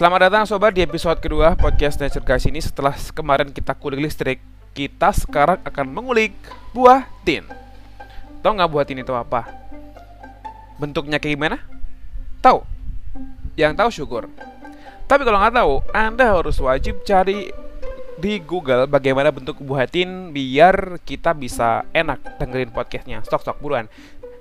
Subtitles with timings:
[0.00, 4.40] Selamat datang sobat di episode kedua podcast Nature Guys ini Setelah kemarin kita kulik listrik
[4.72, 6.32] Kita sekarang akan mengulik
[6.72, 7.44] buah tin
[8.40, 9.44] Tahu nggak buah tin itu apa?
[10.80, 11.60] Bentuknya kayak gimana?
[12.40, 12.64] Tahu?
[13.60, 14.24] Yang tahu syukur
[15.04, 17.52] Tapi kalau nggak tahu, Anda harus wajib cari
[18.16, 23.20] di Google bagaimana bentuk buah tin biar kita bisa enak dengerin podcastnya.
[23.20, 23.84] Stok-stok buruan.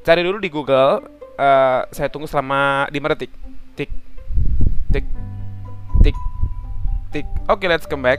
[0.00, 1.04] Cari dulu di Google.
[1.36, 3.41] Uh, saya tunggu selama 5 detik.
[7.12, 7.28] Tik.
[7.46, 8.18] Oke, okay, let's come back.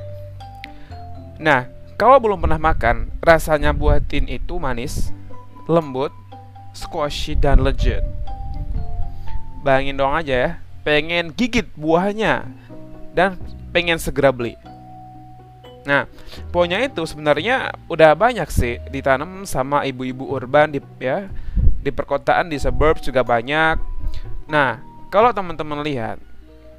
[1.42, 5.10] Nah, kalau belum pernah makan, rasanya buah tin itu manis,
[5.66, 6.14] lembut,
[6.72, 8.06] squishy dan legit.
[9.66, 10.52] Bayangin dong aja ya,
[10.86, 12.46] pengen gigit buahnya
[13.18, 13.40] dan
[13.74, 14.60] pengen segera beli.
[15.84, 16.08] Nah,
[16.52, 21.28] pohonnya itu sebenarnya udah banyak sih ditanam sama ibu-ibu urban di ya
[21.84, 23.76] di perkotaan di suburbs juga banyak.
[24.48, 24.80] Nah,
[25.12, 26.24] kalau teman-teman lihat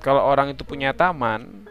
[0.01, 1.69] kalau orang itu punya taman,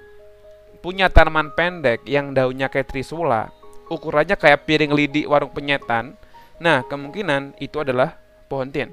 [0.83, 3.55] punya tanaman pendek yang daunnya kayak trisula,
[3.87, 6.19] ukurannya kayak piring lidi warung penyetan,
[6.59, 8.19] nah kemungkinan itu adalah
[8.51, 8.91] pohon tin.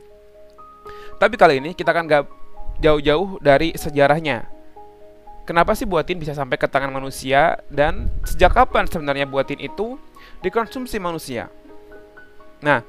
[1.19, 2.25] Tapi kali ini kita akan gak
[2.79, 4.47] jauh-jauh dari sejarahnya.
[5.45, 9.99] Kenapa sih buatin bisa sampai ke tangan manusia dan sejak kapan sebenarnya buatin itu
[10.47, 11.51] dikonsumsi manusia?
[12.63, 12.87] Nah,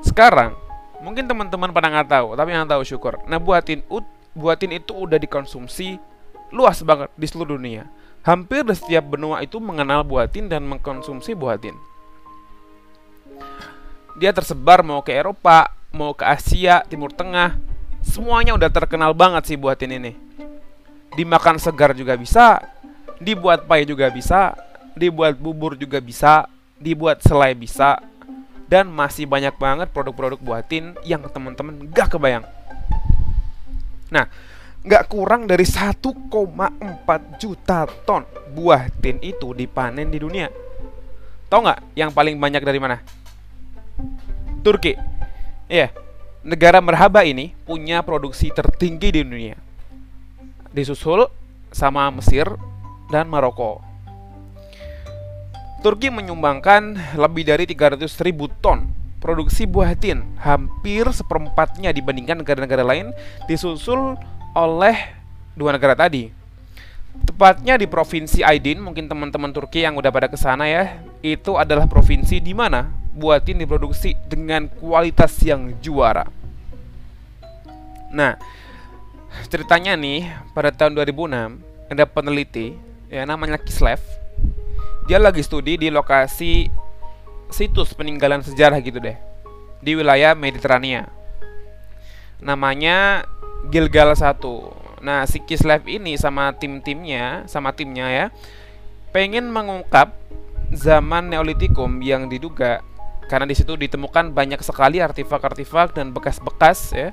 [0.00, 0.56] sekarang
[1.04, 3.20] mungkin teman-teman pada nggak tahu, tapi yang tahu syukur.
[3.28, 3.84] Nah, buatin
[4.32, 6.00] buatin itu udah dikonsumsi
[6.56, 7.84] luas banget di seluruh dunia.
[8.24, 11.76] Hampir setiap benua itu mengenal buatin dan mengkonsumsi buatin.
[14.16, 17.60] Dia tersebar mau ke Eropa, mau ke Asia, Timur Tengah,
[18.00, 20.12] semuanya udah terkenal banget sih buatin ini.
[21.12, 22.64] Dimakan segar juga bisa,
[23.20, 24.56] dibuat pie juga bisa,
[24.96, 26.48] dibuat bubur juga bisa,
[26.80, 28.00] dibuat selai bisa,
[28.64, 32.48] dan masih banyak banget produk-produk buatin yang teman-teman gak kebayang.
[34.08, 34.32] Nah,
[34.84, 36.04] gak kurang dari 1,4
[37.40, 40.52] juta ton buah tin itu dipanen di dunia.
[41.48, 43.00] Tahu nggak yang paling banyak dari mana?
[44.60, 44.92] Turki.
[45.64, 45.90] Iya, yeah,
[46.44, 49.56] negara merhaba ini punya produksi tertinggi di dunia.
[50.70, 51.32] Disusul
[51.72, 52.44] sama Mesir
[53.08, 53.80] dan Maroko.
[55.80, 58.88] Turki menyumbangkan lebih dari 300 ribu ton
[59.24, 63.08] produksi buah tin, hampir seperempatnya dibandingkan negara-negara lain,
[63.48, 64.20] disusul
[64.54, 64.96] oleh
[65.58, 66.30] dua negara tadi.
[67.14, 71.86] Tepatnya di provinsi Aydin, mungkin teman-teman Turki yang udah pada ke sana ya, itu adalah
[71.86, 76.26] provinsi di mana buatin diproduksi dengan kualitas yang juara.
[78.10, 78.34] Nah,
[79.50, 82.74] ceritanya nih pada tahun 2006 ada peneliti
[83.10, 84.02] ya namanya Kislev.
[85.06, 86.66] Dia lagi studi di lokasi
[87.50, 89.14] situs peninggalan sejarah gitu deh
[89.84, 91.06] di wilayah Mediterania.
[92.42, 93.28] Namanya
[93.68, 94.40] Gilgal 1.
[95.04, 98.26] Nah, si Kislev ini sama tim-timnya, sama timnya ya,
[99.12, 100.16] pengen mengungkap
[100.72, 102.82] zaman Neolitikum yang diduga
[103.28, 107.08] karena di situ ditemukan banyak sekali artefak-artefak dan bekas-bekas ya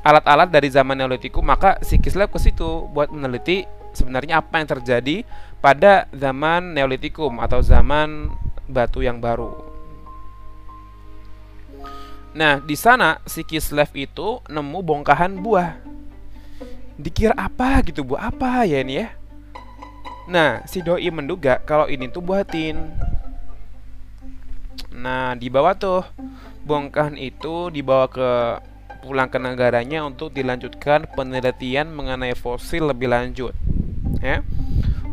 [0.00, 5.16] alat-alat dari zaman Neolitikum maka si Kislev ke situ buat meneliti sebenarnya apa yang terjadi
[5.60, 8.32] pada zaman Neolitikum atau zaman
[8.68, 9.63] batu yang baru.
[12.34, 15.78] Nah, di sana si Kislev itu nemu bongkahan buah.
[16.98, 19.14] Dikira apa gitu, buah apa ya ini ya?
[20.26, 22.90] Nah, si doi menduga kalau ini tuh buah tin.
[24.90, 26.02] Nah, dibawa tuh
[26.66, 28.58] bongkahan itu dibawa ke
[29.06, 33.54] pulang ke negaranya untuk dilanjutkan penelitian mengenai fosil lebih lanjut.
[34.18, 34.42] Ya.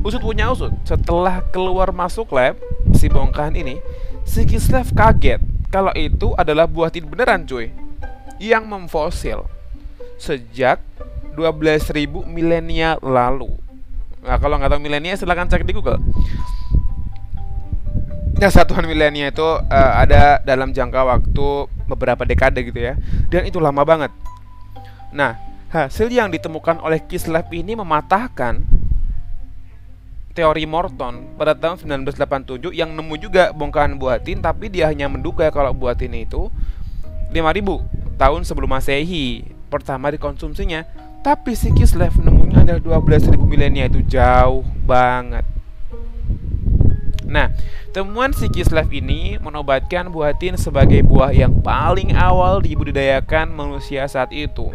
[0.02, 2.58] Usut punya usut, setelah keluar masuk lab
[2.98, 3.78] si bongkahan ini,
[4.26, 7.72] si Kislev kaget kalau itu adalah buah tin beneran cuy
[8.38, 9.48] yang memfosil
[10.20, 10.84] sejak
[11.34, 13.56] 12.000 milenial lalu.
[14.22, 15.98] Nah, kalau nggak tahu milenial silahkan cek di Google.
[18.38, 21.48] Ya, satuan milenial itu uh, ada dalam jangka waktu
[21.88, 23.00] beberapa dekade gitu ya.
[23.32, 24.12] Dan itu lama banget.
[25.16, 25.40] Nah,
[25.72, 28.81] hasil yang ditemukan oleh Kislev ini mematahkan
[30.32, 35.76] teori Morton pada tahun 1987 yang nemu juga bongkahan buatin tapi dia hanya menduga kalau
[35.76, 36.48] buatin itu
[37.32, 40.88] 5000 tahun sebelum Masehi pertama dikonsumsinya
[41.22, 45.46] tapi si Kislev nemunya adalah 12.000 milenial itu jauh banget
[47.32, 47.48] Nah,
[47.96, 54.68] temuan si Kislev ini menobatkan buatin sebagai buah yang paling awal dibudidayakan manusia saat itu.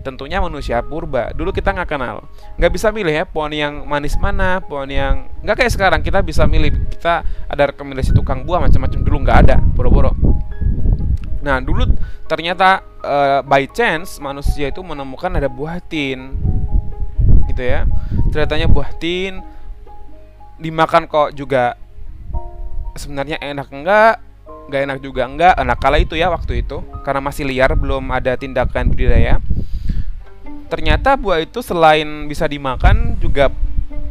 [0.00, 1.32] Tentunya manusia purba.
[1.36, 2.24] Dulu kita nggak kenal,
[2.56, 6.48] nggak bisa milih ya pohon yang manis mana, pohon yang nggak kayak sekarang kita bisa
[6.48, 6.72] milih.
[6.88, 10.12] Kita ada rekomendasi tukang buah macam-macam dulu nggak ada, boro-boro.
[11.40, 11.88] Nah, dulu
[12.28, 16.36] ternyata uh, by chance manusia itu menemukan ada buah tin.
[17.50, 17.82] gitu ya
[18.30, 19.42] ceritanya buah tin
[20.62, 21.74] dimakan kok juga
[22.94, 24.22] sebenarnya enak enggak
[24.70, 28.38] nggak enak juga enggak enak kala itu ya waktu itu karena masih liar belum ada
[28.38, 29.42] tindakan budidaya
[30.70, 33.50] ternyata buah itu selain bisa dimakan juga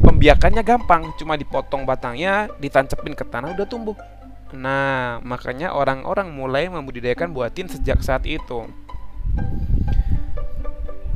[0.04, 1.16] pembiakannya gampang.
[1.16, 3.96] Cuma dipotong batangnya ditancepin ke tanah udah tumbuh.
[4.52, 8.68] Nah makanya orang-orang mulai membudidayakan buah tin sejak saat itu.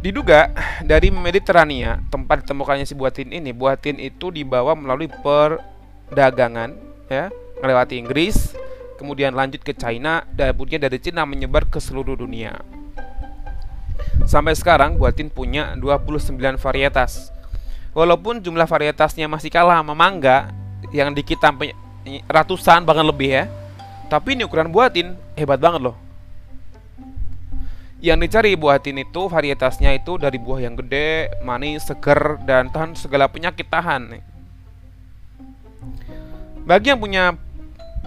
[0.04, 0.52] Diduga
[0.84, 6.76] dari Mediterania, tempat ditemukannya si buah tin ini, buah tin itu dibawa melalui perdagangan
[7.08, 7.32] ya,
[7.64, 8.52] melewati Inggris,
[9.00, 12.52] kemudian lanjut ke China, dan dari Cina menyebar ke seluruh dunia.
[14.24, 17.30] Sampai sekarang buah tin punya 29 varietas.
[17.94, 20.50] Walaupun jumlah varietasnya masih kalah sama mangga
[20.96, 21.76] yang dikit sampai
[22.26, 23.44] ratusan bahkan lebih ya.
[24.08, 25.98] Tapi ini ukuran buah tin hebat banget loh.
[28.04, 33.00] Yang dicari buah tin itu varietasnya itu dari buah yang gede, manis, seger, dan tahan
[33.00, 34.20] segala penyakit tahan.
[36.68, 37.40] Bagi yang punya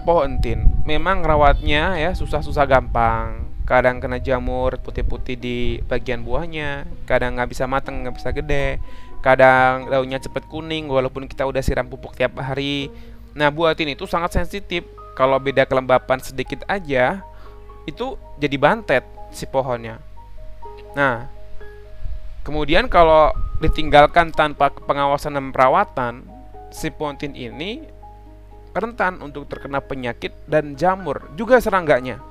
[0.05, 3.46] pohon tin, memang rawatnya ya susah-susah gampang.
[3.67, 8.79] Kadang kena jamur putih-putih di bagian buahnya, kadang nggak bisa matang, nggak bisa gede,
[9.19, 12.87] kadang daunnya cepet kuning walaupun kita udah siram pupuk tiap hari.
[13.35, 14.87] Nah buah tin itu sangat sensitif.
[15.19, 17.19] Kalau beda kelembapan sedikit aja,
[17.89, 19.03] itu jadi bantet
[19.33, 19.97] si pohonnya.
[20.93, 21.25] Nah,
[22.45, 26.21] kemudian kalau ditinggalkan tanpa pengawasan dan perawatan,
[26.69, 27.81] si pontin ini
[28.77, 32.21] rentan untuk terkena penyakit dan jamur, juga serangganya.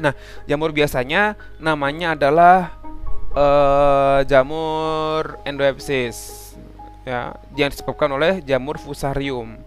[0.00, 0.12] Nah,
[0.50, 2.74] jamur biasanya namanya adalah
[3.34, 6.50] uh, jamur endoepsis
[7.06, 9.60] ya, yang disebabkan oleh jamur fusarium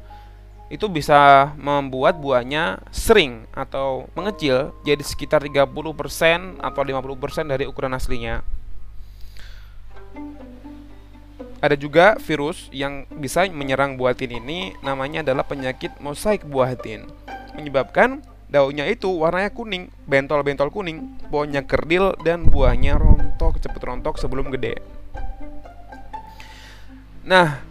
[0.68, 5.64] itu bisa membuat buahnya sering atau mengecil jadi sekitar 30%
[6.60, 8.44] atau 50% dari ukuran aslinya.
[11.58, 17.08] Ada juga virus yang bisa menyerang buah tin ini namanya adalah penyakit mosaik buah tin.
[17.58, 24.52] Menyebabkan daunnya itu warnanya kuning, bentol-bentol kuning, pohonnya kerdil dan buahnya rontok, cepet rontok sebelum
[24.52, 24.80] gede.
[27.28, 27.68] Nah,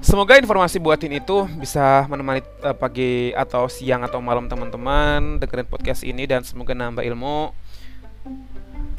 [0.00, 6.00] Semoga informasi buatin itu bisa menemani uh, pagi atau siang atau malam teman-teman dengerin podcast
[6.00, 7.52] ini dan semoga nambah ilmu.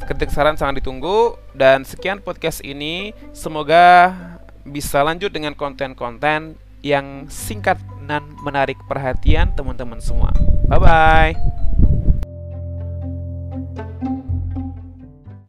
[0.06, 4.14] Kritik saran sangat ditunggu dan sekian podcast ini semoga
[4.62, 6.54] bisa lanjut dengan konten-konten
[6.84, 10.30] yang singkat dan menarik perhatian teman-teman semua.
[10.68, 11.32] Bye bye.